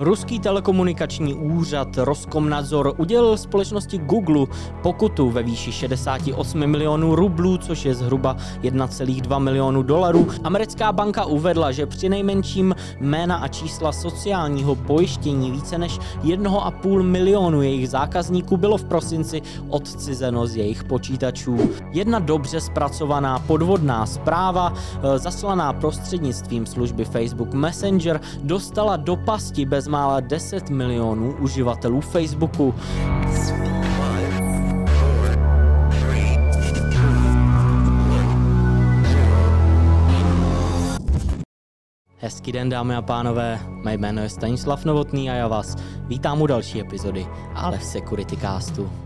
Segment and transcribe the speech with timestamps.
[0.00, 4.46] Ruský telekomunikační úřad Roskomnadzor udělil společnosti Google
[4.82, 10.28] pokutu ve výši 68 milionů rublů, což je zhruba 1,2 milionu dolarů.
[10.44, 17.62] Americká banka uvedla, že při nejmenším jména a čísla sociálního pojištění více než 1,5 milionu
[17.62, 21.70] jejich zákazníků bylo v prosinci odcizeno z jejich počítačů.
[21.90, 29.83] Jedna dobře zpracovaná podvodná zpráva, eh, zaslaná prostřednictvím služby Facebook Messenger, dostala do pasti bez
[29.84, 32.74] bezmála 10 milionů uživatelů Facebooku.
[42.18, 46.46] Hezký den dámy a pánové, mé jméno je Stanislav Novotný a já vás vítám u
[46.46, 49.03] další epizody Ale v Security Castu.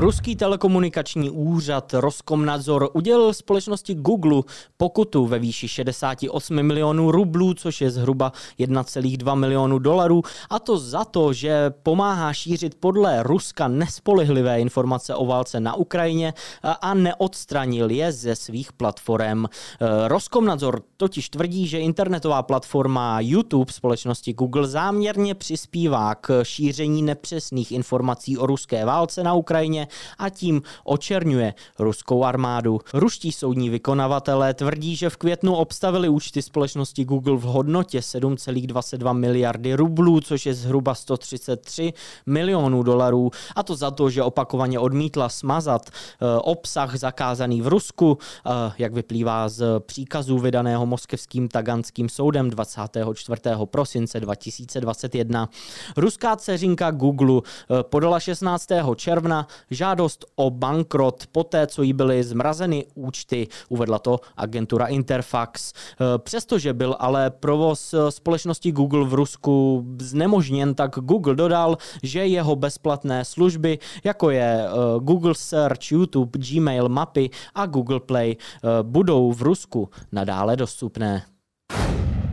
[0.00, 4.42] Ruský telekomunikační úřad Roskomnadzor udělil společnosti Google
[4.76, 11.04] pokutu ve výši 68 milionů rublů, což je zhruba 1,2 milionu dolarů, a to za
[11.04, 16.34] to, že pomáhá šířit podle Ruska nespolehlivé informace o válce na Ukrajině
[16.80, 19.44] a neodstranil je ze svých platform.
[20.06, 28.38] Roskomnadzor totiž tvrdí, že internetová platforma YouTube společnosti Google záměrně přispívá k šíření nepřesných informací
[28.38, 29.87] o ruské válce na Ukrajině
[30.18, 32.80] a tím očerňuje ruskou armádu.
[32.94, 39.74] Ruští soudní vykonavatelé tvrdí, že v květnu obstavili účty společnosti Google v hodnotě 7,22 miliardy
[39.74, 41.92] rublů, což je zhruba 133
[42.26, 48.18] milionů dolarů, a to za to, že opakovaně odmítla smazat eh, obsah zakázaný v Rusku,
[48.18, 53.40] eh, jak vyplývá z příkazů vydaného moskevským taganským soudem 24.
[53.64, 55.48] prosince 2021.
[55.96, 58.68] Ruská dceřinka Google eh, podala 16.
[58.96, 65.72] června žádost o bankrot poté, co jí byly zmrazeny účty, uvedla to agentura Interfax.
[65.72, 72.56] Eh, přestože byl ale provoz společnosti Google v Rusku znemožněn, tak Google dodal, že jeho
[72.56, 74.70] bezplatné služby, jako je eh,
[75.00, 78.36] Google Search, YouTube, Gmail, mapy a Google Play,
[78.82, 81.37] budou v Rusku nadále dostupné.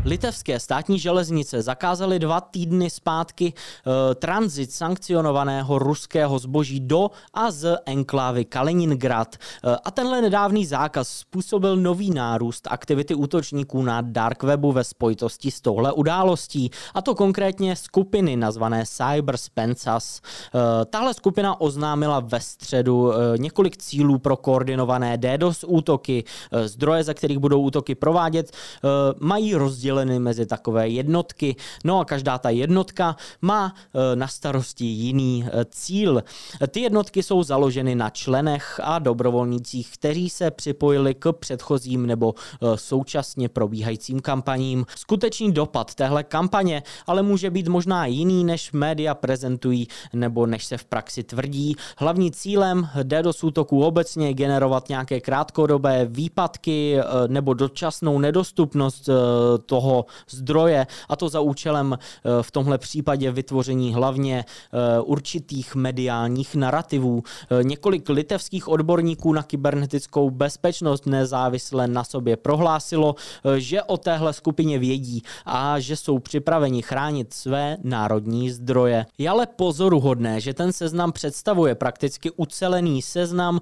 [0.06, 7.78] Litevské státní železnice zakázaly dva týdny zpátky e, tranzit sankcionovaného ruského zboží do a z
[7.86, 9.36] enklávy Kaliningrad.
[9.36, 9.40] E,
[9.86, 15.62] a tenhle nedávný zákaz způsobil nový nárůst aktivity útočníků na dark webu ve spojitosti s
[15.62, 20.22] touhle událostí, a to konkrétně skupiny nazvané Cyber Spencas.
[20.22, 26.24] E, tahle skupina oznámila ve středu e, několik cílů pro koordinované DDoS útoky.
[26.52, 28.88] E, zdroje, ze kterých budou útoky provádět, e,
[29.20, 31.56] mají rozdělení rozděleny mezi takové jednotky.
[31.84, 36.24] No a každá ta jednotka má e, na starosti jiný e, cíl.
[36.68, 42.78] Ty jednotky jsou založeny na členech a dobrovolnících, kteří se připojili k předchozím nebo e,
[42.78, 44.86] současně probíhajícím kampaním.
[44.96, 50.78] Skutečný dopad téhle kampaně ale může být možná jiný, než média prezentují nebo než se
[50.78, 51.76] v praxi tvrdí.
[51.98, 59.10] Hlavní cílem DDoS útoků obecně generovat nějaké krátkodobé výpadky nebo dočasnou nedostupnost
[59.66, 65.76] toho toho zdroje a to za účelem eh, v tomhle případě vytvoření hlavně eh, určitých
[65.76, 67.24] mediálních narrativů.
[67.24, 73.16] Eh, několik litevských odborníků na kybernetickou bezpečnost nezávisle na sobě prohlásilo,
[73.58, 79.06] že o téhle skupině vědí a že jsou připraveni chránit své národní zdroje.
[79.18, 83.60] Je ale pozoruhodné, že ten seznam představuje prakticky ucelený seznam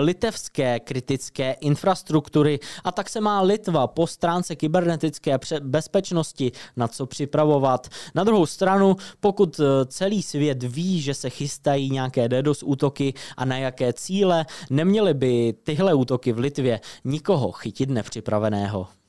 [0.00, 7.88] litevské kritické infrastruktury a tak se má Litva po stránce kybernetické bezpečnosti, na co připravovat.
[8.14, 13.44] Na druhou stranu, pokud eh, celý svět ví, že se chystají nějaké DDoS útoky a
[13.44, 18.99] na jaké cíle, neměly by tyhle útoky v Litvě nikoho chytit nepřipraveného.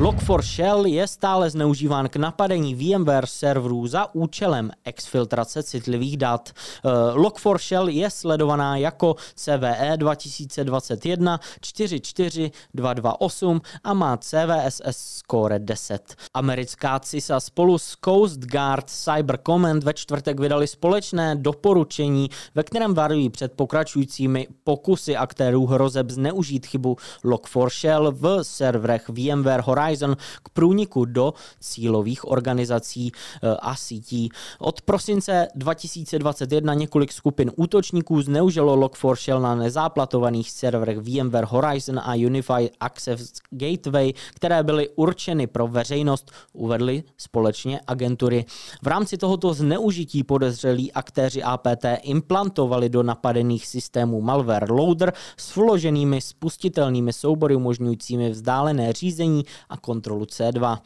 [0.00, 6.50] Log4Shell je stále zneužíván k napadení VMware serverů za účelem exfiltrace citlivých dat.
[6.50, 16.14] Eh, Log4Shell je sledovaná jako CVE 2021 44228 a má CVSS score 10.
[16.34, 22.94] Americká CISA spolu s Coast Guard Cyber Command ve čtvrtek vydali společné doporučení, ve kterém
[22.94, 30.48] varují před pokračujícími pokusy aktérů hrozeb zneužít chybu Log4Shell v serverech VMware Horizon Horizon k
[30.48, 34.28] průniku do cílových organizací eh, a sítí.
[34.58, 42.72] Od prosince 2021 několik skupin útočníků zneužilo Log4Shell na nezáplatovaných serverech VMware Horizon a Unified
[42.80, 48.44] Access Gateway, které byly určeny pro veřejnost, uvedly společně agentury.
[48.82, 56.20] V rámci tohoto zneužití podezřelí aktéři APT implantovali do napadených systémů malware loader s vloženými
[56.20, 60.78] spustitelnými soubory umožňujícími vzdálené řízení a kontrolu C2.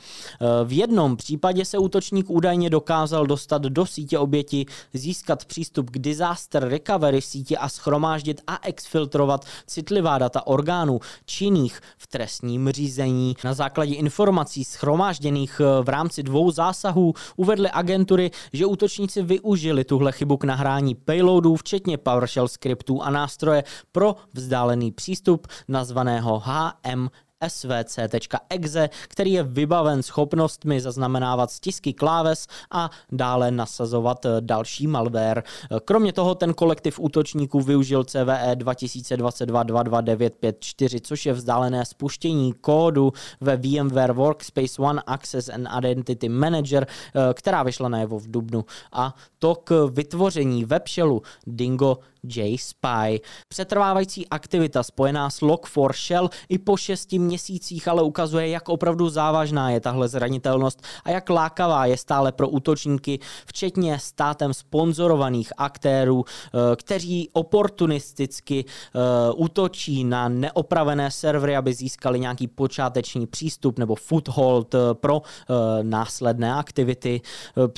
[0.64, 6.68] V jednom případě se útočník údajně dokázal dostat do sítě oběti, získat přístup k disaster
[6.68, 13.36] recovery síti a schromáždit a exfiltrovat citlivá data orgánů činných v trestním řízení.
[13.44, 20.36] Na základě informací schromážděných v rámci dvou zásahů uvedly agentury, že útočníci využili tuhle chybu
[20.36, 27.08] k nahrání payloadů, včetně PowerShell skriptů a nástroje pro vzdálený přístup nazvaného HM
[27.50, 35.42] svc.exe, který je vybaven schopnostmi zaznamenávat stisky kláves a dále nasazovat eh, další malware.
[35.42, 35.44] Eh,
[35.84, 44.12] kromě toho ten kolektiv útočníků využil CVE 2022-22954, což je vzdálené spuštění kódu ve VMware
[44.12, 46.90] Workspace ONE Access and Identity Manager, eh,
[47.34, 48.64] která vyšla najevo v Dubnu.
[48.92, 51.98] A to k vytvoření webshellu Dingo
[52.28, 53.20] JSpy.
[53.48, 59.80] Přetrvávající aktivita spojená s Log4Shell i po šesti měsících ale ukazuje, jak opravdu závažná je
[59.80, 67.28] tahle zranitelnost a jak lákavá je stále pro útočníky, včetně státem sponzorovaných aktérů, eh, kteří
[67.32, 69.00] oportunisticky eh,
[69.34, 75.22] útočí na neopravené servery, aby získali nějaký počáteční přístup nebo foothold eh, pro
[75.82, 77.20] následné aktivity.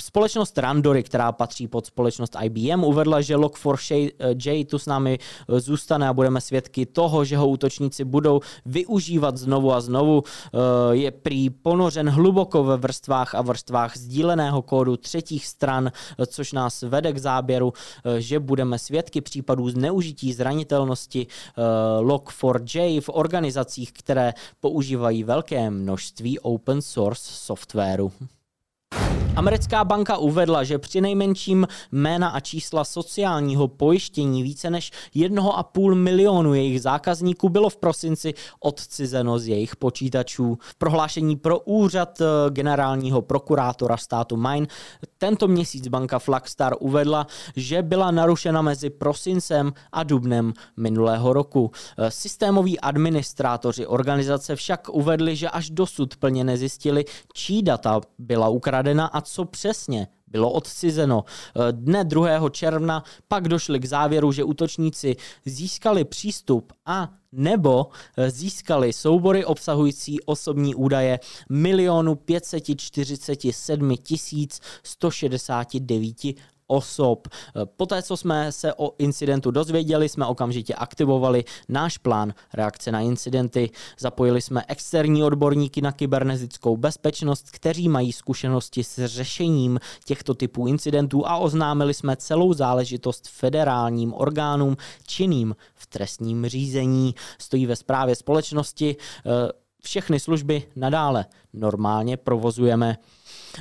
[0.00, 5.60] Společnost Randory, která patří pod společnost IBM, uvedla, že Log4Shell Jay tu s námi eh,
[5.60, 10.22] zůstane a budeme svědky toho, že ho útočníci budou využívat znovu a znovu.
[10.22, 10.58] Eh,
[10.96, 16.82] je prý ponořen hluboko ve vrstvách a vrstvách sdíleného kódu třetích stran, eh, což nás
[16.82, 17.72] vede k záběru,
[18.18, 21.26] že budeme svědky případů zneužití zranitelnosti
[22.00, 28.12] Log4j v organizacích, které používají velké množství open source softwaru.
[29.36, 36.54] Americká banka uvedla, že při nejmenším jména a čísla sociálního pojištění více než 1,5 milionu
[36.54, 40.58] jejich zákazníků bylo v prosinci odcizeno z jejich počítačů.
[40.60, 44.66] V prohlášení pro úřad eh, generálního prokurátora státu Maine
[45.18, 51.70] tento měsíc banka Flagstar uvedla, že byla narušena mezi prosincem a dubnem minulého roku.
[51.98, 59.06] Eh, systémoví administrátoři organizace však uvedli, že až dosud plně nezjistili, čí data byla ukradena
[59.06, 61.24] a co přesně bylo odcizeno.
[61.70, 62.48] Dne 2.
[62.50, 67.86] června pak došli k závěru, že útočníci získali přístup a nebo
[68.28, 71.20] získali soubory obsahující osobní údaje
[71.50, 73.94] milionu 547
[74.82, 76.16] 169
[76.66, 77.28] osob.
[77.76, 83.70] Poté, co jsme se o incidentu dozvěděli, jsme okamžitě aktivovali náš plán reakce na incidenty.
[83.98, 91.26] Zapojili jsme externí odborníky na kybernetickou bezpečnost, kteří mají zkušenosti s řešením těchto typů incidentů
[91.26, 94.76] a oznámili jsme celou záležitost federálním orgánům
[95.06, 97.14] činným v trestním řízení.
[97.38, 98.96] Stojí ve správě společnosti.
[99.26, 99.52] Eh,
[99.82, 102.96] všechny služby nadále normálně provozujeme.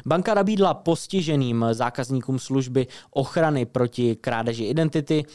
[0.06, 5.25] Banka nabídla postiženým zákazníkům služby ochrany proti krádeži identity,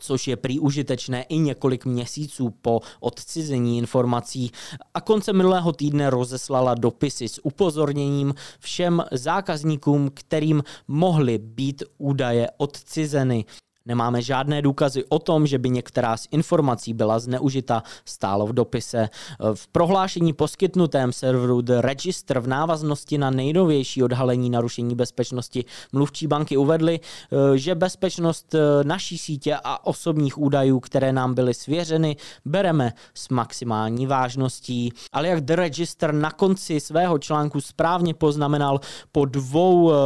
[0.00, 4.50] což je prý užitečné i několik měsíců po odcizení informací
[4.94, 13.44] a konce minulého týdne rozeslala dopisy s upozorněním všem zákazníkům, kterým mohly být údaje odcizeny.
[13.86, 19.08] Nemáme žádné důkazy o tom, že by některá z informací byla zneužita, stálo v dopise.
[19.54, 26.56] V prohlášení poskytnutém serveru The Register v návaznosti na nejnovější odhalení narušení bezpečnosti mluvčí banky
[26.56, 32.92] uvedli, eh, že bezpečnost eh, naší sítě a osobních údajů, které nám byly svěřeny, bereme
[33.14, 34.92] s maximální vážností.
[35.12, 38.80] Ale jak The Register na konci svého článku správně poznamenal,
[39.12, 39.96] po dvou eh,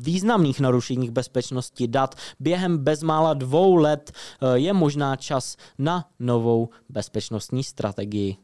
[0.00, 6.68] významných narušeních bezpečnosti dat během bezmála mála dvou let eh, je možná čas na novou
[6.88, 8.36] bezpečnostní strategii.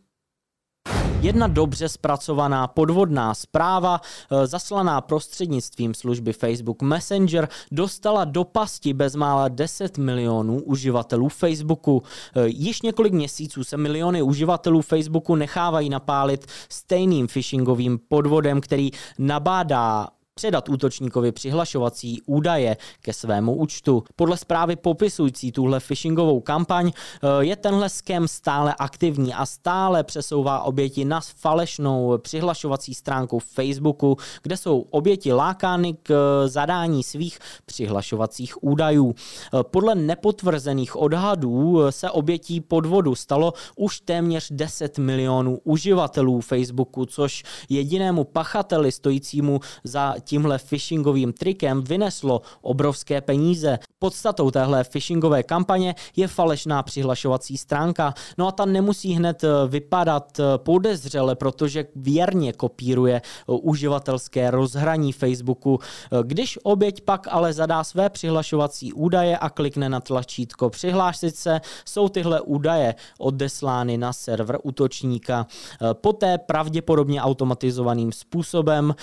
[1.21, 9.49] Jedna dobře zpracovaná podvodná zpráva, eh, zaslaná prostřednictvím služby Facebook Messenger, dostala do pasti bezmála
[9.49, 12.03] 10 milionů uživatelů Facebooku.
[12.03, 20.09] Eh, již několik měsíců se miliony uživatelů Facebooku nechávají napálit stejným phishingovým podvodem, který nabádá
[20.41, 24.05] předat útočníkovi přihlašovací údaje ke svému účtu.
[24.17, 30.63] Podle zprávy popisující tuhle phishingovou kampaň eh, je tenhle skem stále aktivní a stále přesouvá
[30.63, 38.65] oběti na falešnou přihlašovací stránku Facebooku, kde jsou oběti lákány k eh, zadání svých přihlašovacích
[38.65, 39.15] údajů.
[39.15, 47.43] Eh, podle nepotvrzených odhadů se obětí podvodu stalo už téměř 10 milionů uživatelů Facebooku, což
[47.69, 53.79] jedinému pachateli stojícímu za tímhle phishingovým trikem vyneslo obrovské peníze.
[53.99, 58.15] Podstatou téhle phishingové kampaně je falešná přihlašovací stránka.
[58.39, 65.79] No a ta nemusí hned vypadat podezřele, protože věrně kopíruje uživatelské rozhraní Facebooku.
[66.23, 72.09] Když oběť pak ale zadá své přihlašovací údaje a klikne na tlačítko přihlásit se, jsou
[72.09, 75.47] tyhle údaje odeslány na server útočníka.
[75.93, 78.95] Poté pravděpodobně automatizovaným způsobem,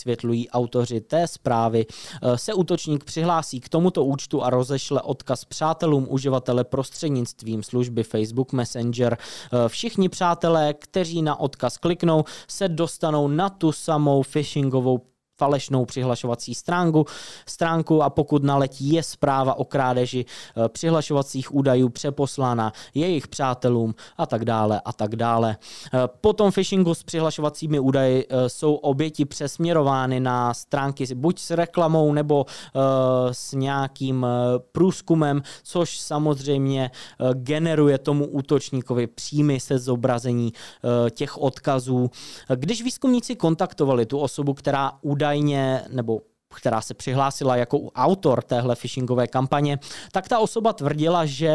[0.00, 1.86] vysvětlují autoři té zprávy,
[2.36, 9.18] se útočník přihlásí k tomuto účtu a rozešle odkaz přátelům uživatele prostřednictvím služby Facebook Messenger.
[9.68, 14.98] Všichni přátelé, kteří na odkaz kliknou, se dostanou na tu samou phishingovou
[15.40, 17.06] falešnou přihlašovací stránku,
[17.46, 24.26] stránku a pokud naletí je zpráva o krádeži eh, přihlašovacích údajů přeposlána jejich přátelům a
[24.26, 25.56] tak dále a tak dále.
[25.56, 31.50] Eh, po tom phishingu s přihlašovacími údaji eh, jsou oběti přesměrovány na stránky buď s
[31.50, 32.46] reklamou nebo
[33.32, 34.26] s nějakým
[34.72, 36.90] průzkumem, což samozřejmě
[37.34, 40.52] generuje tomu útočníkovi příjmy se zobrazení
[41.10, 42.10] těch odkazů.
[42.54, 46.20] Když výzkumníci kontaktovali tu osobu, která údaj údajně, nebo
[46.54, 49.78] která se přihlásila jako autor téhle phishingové kampaně,
[50.12, 51.52] tak ta osoba tvrdila, že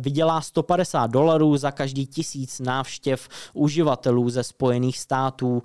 [0.00, 5.62] vydělá 150 dolarů za každý tisíc návštěv uživatelů ze Spojených států.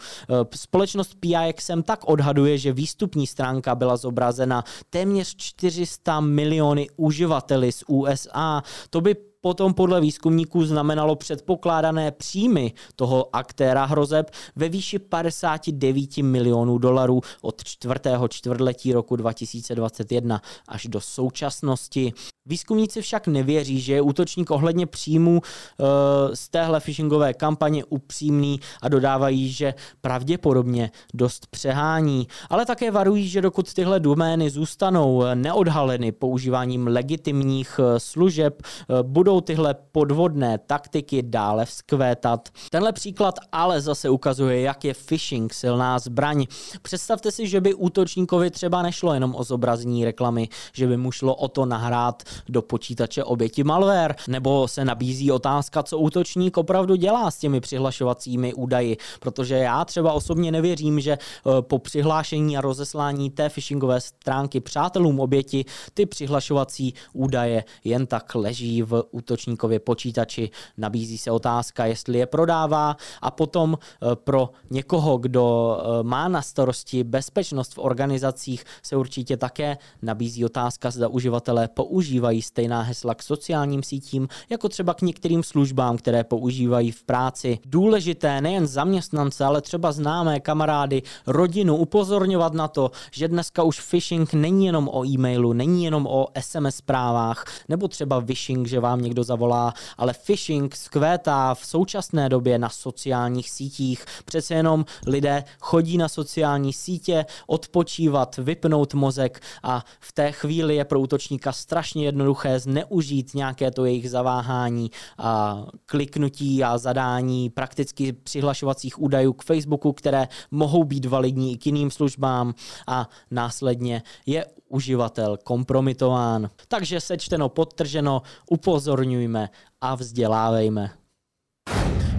[0.55, 8.63] Společnost PIXM tak odhaduje, že výstupní stránka byla zobrazena téměř 400 miliony uživateli z USA.
[8.89, 16.77] To by potom podle výzkumníků znamenalo předpokládané příjmy toho aktéra hrozeb ve výši 59 milionů
[16.77, 22.13] dolarů od čtvrtého čtvrtletí roku 2021 až do současnosti.
[22.45, 25.87] Výzkumníci však nevěří, že je útočník ohledně příjmů uh,
[26.33, 32.27] z téhle phishingové kampaně upřímný a dodávají, že pravděpodobně dost přehání.
[32.49, 39.41] Ale také varují, že dokud tyhle domény zůstanou neodhaleny používáním legitimních uh, služeb, uh, budou
[39.41, 42.49] tyhle podvodné taktiky dále vzkvétat.
[42.69, 46.45] Tenhle příklad ale zase ukazuje, jak je phishing silná zbraň.
[46.81, 51.35] Představte si, že by útočníkovi třeba nešlo jenom o zobrazení reklamy, že by mu šlo
[51.35, 57.31] o to nahrát do počítače oběti malware, nebo se nabízí otázka, co útočník opravdu dělá
[57.31, 63.29] s těmi přihlašovacími údaji, protože já třeba osobně nevěřím, že eh, po přihlášení a rozeslání
[63.29, 70.49] té phishingové stránky přátelům oběti ty přihlašovací údaje jen tak leží v útočníkově počítači.
[70.77, 76.41] Nabízí se otázka, jestli je prodává a potom eh, pro někoho, kdo eh, má na
[76.41, 83.15] starosti bezpečnost v organizacích, se určitě také nabízí otázka, zda uživatelé používají používají stejná hesla
[83.15, 87.59] k sociálním sítím, jako třeba k některým službám, které používají v práci.
[87.65, 94.33] Důležité nejen zaměstnance, ale třeba známé kamarády, rodinu upozorňovat na to, že dneska už phishing
[94.33, 99.23] není jenom o e-mailu, není jenom o SMS zprávách, nebo třeba phishing, že vám někdo
[99.23, 104.05] zavolá, ale phishing skvétá v současné době na sociálních sítích.
[104.25, 110.85] Přece jenom lidé chodí na sociální sítě odpočívat, vypnout mozek a v té chvíli je
[110.85, 119.01] pro útočníka strašně jednoduché zneužít nějaké to jejich zaváhání a kliknutí a zadání prakticky přihlašovacích
[119.01, 122.53] údajů k Facebooku, které mohou být validní i k jiným službám
[122.87, 126.49] a následně je uživatel kompromitován.
[126.67, 129.49] Takže sečteno, podtrženo, upozorňujme
[129.81, 131.02] a vzdělávejme.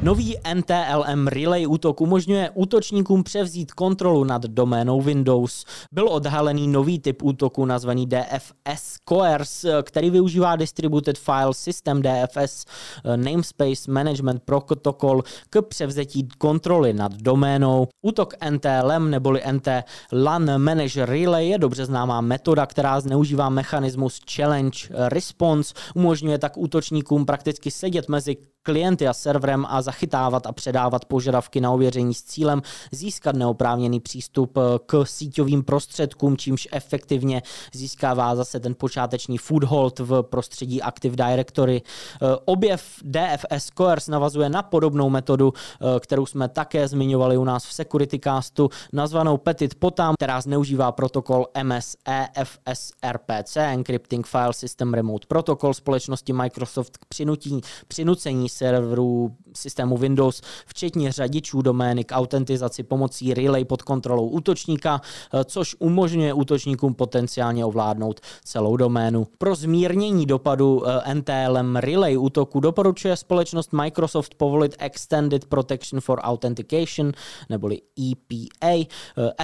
[0.05, 5.65] Nový NTLM Relay útok umožňuje útočníkům převzít kontrolu nad doménou Windows.
[5.93, 12.65] Byl odhalený nový typ útoku nazvaný DFS Coerce, který využívá Distributed File System DFS
[13.05, 17.89] eh, Namespace Management Protocol k převzetí kontroly nad doménou.
[18.03, 19.69] Útok NTLM neboli NT
[20.13, 25.75] LAN Manager Relay je dobře známá metoda, která zneužívá mechanismus Challenge Response.
[25.95, 31.71] Umožňuje tak útočníkům prakticky sedět mezi klienty a serverem a zachytávat a předávat požadavky na
[31.71, 37.43] ověření s cílem získat neoprávněný přístup eh, k síťovým prostředkům, čímž efektivně
[37.73, 41.83] získává zase ten počáteční foothold v prostředí Active Directory.
[41.83, 47.67] Eh, objev DFS Coerce navazuje na podobnou metodu, eh, kterou jsme také zmiňovali u nás
[47.67, 55.27] v Security Castu, nazvanou Petit Potam, která zneužívá protokol MS EFSRPC, Encrypting File System Remote
[55.27, 63.35] Protocol společnosti Microsoft k přinutí, přinucení serverů systému Windows, včetně řadičů domény k autentizaci pomocí
[63.35, 65.01] relay pod kontrolou útočníka,
[65.35, 69.27] eh, což umožňuje útočníkům potenciálně ovládnout celou doménu.
[69.39, 77.13] Pro zmírnění dopadu eh, NTLM relay útoku doporučuje společnost Microsoft povolit Extended Protection for Authentication,
[77.49, 77.81] neboli
[78.11, 78.87] EPA, eh,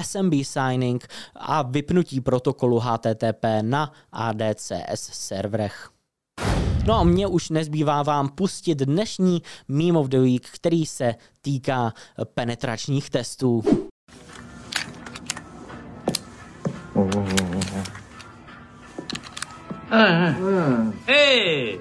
[0.03, 5.91] SMB signing a vypnutí protokolu HTTP na ADCS serverech.
[6.87, 11.93] No a mně už nezbývá vám pustit dnešní Meme of the Week, který se týká
[12.35, 13.63] penetračních testů.
[21.07, 21.81] Hey!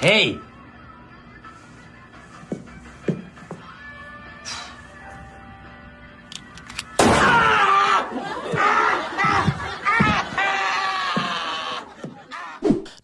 [0.00, 0.49] Hey!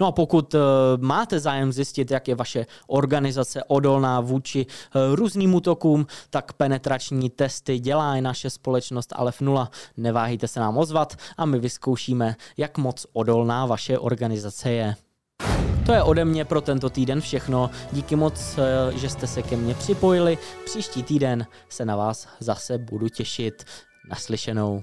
[0.00, 0.60] No a pokud uh,
[0.98, 7.78] máte zájem zjistit, jak je vaše organizace odolná vůči uh, různým útokům, tak penetrační testy
[7.78, 9.70] dělá i naše společnost Alef 0.
[9.96, 14.96] Neváhejte se nám ozvat a my vyzkoušíme, jak moc odolná vaše organizace je.
[15.86, 17.70] To je ode mě pro tento týden všechno.
[17.92, 20.38] Díky moc, eh, že jste se ke mně připojili.
[20.64, 23.64] Příští týden se na vás zase budu těšit.
[24.10, 24.82] Naslyšenou.